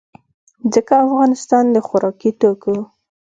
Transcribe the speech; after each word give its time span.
ځکه 0.73 0.93
افغانستان 1.05 1.65
د 1.71 1.77
خوراکي 1.87 2.31
توکو 2.41 2.75